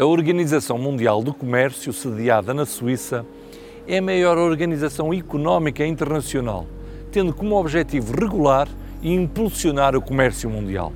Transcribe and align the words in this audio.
A 0.00 0.06
Organização 0.06 0.78
Mundial 0.78 1.22
do 1.22 1.34
Comércio, 1.34 1.92
sediada 1.92 2.54
na 2.54 2.64
Suíça, 2.64 3.22
é 3.86 3.98
a 3.98 4.02
maior 4.02 4.38
organização 4.38 5.12
económica 5.12 5.84
internacional, 5.84 6.64
tendo 7.12 7.34
como 7.34 7.54
objetivo 7.60 8.18
regular 8.18 8.66
e 9.02 9.12
impulsionar 9.12 9.94
o 9.94 10.00
comércio 10.00 10.48
mundial. 10.48 10.90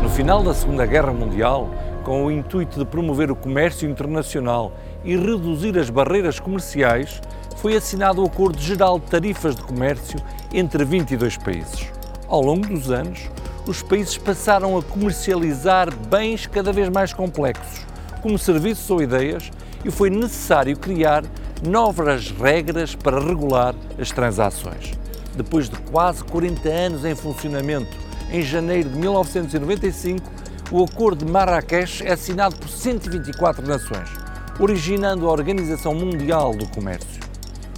No 0.00 0.10
final 0.10 0.44
da 0.44 0.54
Segunda 0.54 0.86
Guerra 0.86 1.12
Mundial, 1.12 1.68
com 2.04 2.26
o 2.26 2.30
intuito 2.30 2.78
de 2.78 2.84
promover 2.84 3.30
o 3.32 3.36
comércio 3.36 3.88
internacional 3.88 4.72
e 5.04 5.16
reduzir 5.16 5.78
as 5.78 5.90
barreiras 5.90 6.38
comerciais, 6.38 7.20
foi 7.56 7.76
assinado 7.76 8.22
o 8.22 8.26
Acordo 8.26 8.60
Geral 8.60 8.98
de 8.98 9.06
Tarifas 9.06 9.54
de 9.54 9.62
Comércio 9.62 10.18
entre 10.52 10.84
22 10.84 11.36
países. 11.36 11.86
Ao 12.28 12.40
longo 12.40 12.66
dos 12.66 12.90
anos, 12.90 13.30
os 13.66 13.82
países 13.82 14.18
passaram 14.18 14.76
a 14.76 14.82
comercializar 14.82 15.94
bens 16.08 16.46
cada 16.46 16.72
vez 16.72 16.88
mais 16.88 17.12
complexos, 17.12 17.86
como 18.20 18.38
serviços 18.38 18.90
ou 18.90 19.02
ideias, 19.02 19.50
e 19.84 19.90
foi 19.90 20.10
necessário 20.10 20.76
criar 20.76 21.24
novas 21.66 22.30
regras 22.30 22.94
para 22.94 23.20
regular 23.20 23.74
as 23.98 24.10
transações. 24.10 24.92
Depois 25.36 25.68
de 25.68 25.76
quase 25.82 26.24
40 26.24 26.68
anos 26.68 27.04
em 27.04 27.14
funcionamento, 27.14 27.96
em 28.30 28.42
janeiro 28.42 28.88
de 28.88 28.98
1995, 28.98 30.30
o 30.70 30.82
Acordo 30.82 31.24
de 31.24 31.30
Marrakech 31.30 32.04
é 32.04 32.12
assinado 32.12 32.56
por 32.56 32.68
124 32.68 33.66
nações, 33.66 34.08
originando 34.58 35.28
a 35.28 35.32
Organização 35.32 35.94
Mundial 35.94 36.54
do 36.54 36.66
Comércio. 36.68 37.22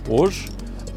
Hoje, 0.08 0.48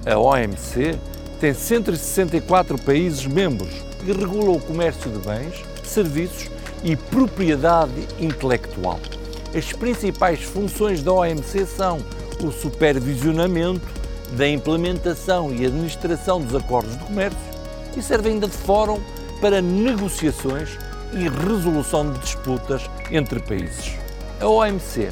a 0.06 0.18
OMC 0.18 0.98
tem 1.40 1.54
164 1.54 2.78
países 2.80 3.26
membros 3.26 3.70
e 4.06 4.12
regula 4.12 4.52
o 4.52 4.60
comércio 4.60 5.10
de 5.10 5.20
bens, 5.20 5.64
serviços 5.84 6.50
e 6.84 6.96
propriedade 6.96 8.08
intelectual. 8.20 9.00
As 9.56 9.72
principais 9.74 10.42
funções 10.44 11.04
da 11.04 11.12
OMC 11.14 11.66
são 11.66 12.00
o 12.44 12.52
supervisionamento 12.52 13.86
da 14.34 14.48
implementação 14.48 15.54
e 15.54 15.66
administração 15.66 16.42
dos 16.42 16.54
acordos 16.54 16.98
de 16.98 17.04
comércio 17.06 17.40
e 17.96 18.02
serve 18.02 18.30
ainda 18.30 18.48
de 18.48 18.58
fórum 18.58 19.00
para 19.40 19.62
negociações 19.62 20.78
e 21.14 21.30
resolução 21.30 22.12
de 22.12 22.20
disputas 22.20 22.90
entre 23.10 23.40
países. 23.40 23.94
A 24.42 24.48
OMC 24.48 25.10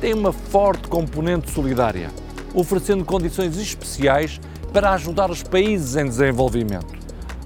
tem 0.00 0.14
uma 0.14 0.32
forte 0.32 0.88
componente 0.88 1.50
solidária, 1.50 2.10
oferecendo 2.54 3.04
condições 3.04 3.56
especiais 3.56 4.40
para 4.72 4.92
ajudar 4.92 5.30
os 5.30 5.42
países 5.42 5.96
em 5.96 6.06
desenvolvimento. 6.06 6.98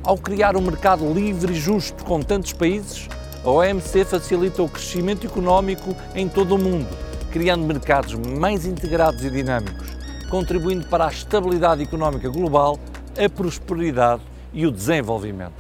Ao 0.03 0.19
criar 0.19 0.56
um 0.56 0.61
mercado 0.61 1.11
livre 1.12 1.53
e 1.53 1.56
justo 1.56 2.05
com 2.05 2.20
tantos 2.20 2.53
países, 2.53 3.08
a 3.45 3.50
OMC 3.50 4.05
facilita 4.05 4.62
o 4.62 4.69
crescimento 4.69 5.27
económico 5.27 5.97
em 6.14 6.28
todo 6.28 6.55
o 6.56 6.58
mundo, 6.58 6.89
criando 7.30 7.64
mercados 7.64 8.14
mais 8.14 8.67
integrados 8.67 9.25
e 9.25 9.30
dinâmicos, 9.30 9.97
contribuindo 10.28 10.86
para 10.89 11.06
a 11.06 11.11
estabilidade 11.11 11.83
económica 11.83 12.28
global, 12.28 12.78
a 13.17 13.28
prosperidade 13.28 14.23
e 14.53 14.67
o 14.67 14.73
desenvolvimento. 14.73 15.55